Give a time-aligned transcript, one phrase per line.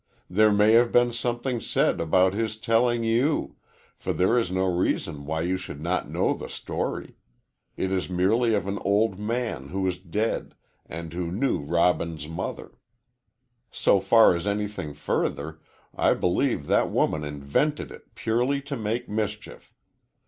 [0.27, 3.57] There may have been something said about his telling you,
[3.99, 7.17] for there is no reason why you should not know the story.
[7.77, 10.55] It is merely of an old man who is dead,
[10.87, 12.71] and who knew Robin's mother.
[13.69, 15.59] So far as anything further,
[15.95, 19.71] I believe that woman invented it purely to make mischief.